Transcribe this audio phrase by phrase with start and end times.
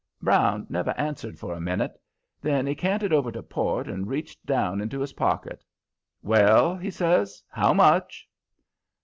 [0.19, 1.93] Brown never answered for a minute.
[2.41, 5.63] Then he canted over to port and reached down into his pocket.
[6.23, 8.27] "Well," says he, "how much?"